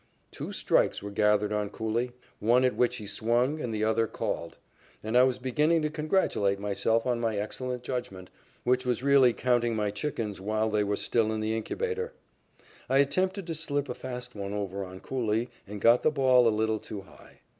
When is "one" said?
2.39-2.65, 14.33-14.53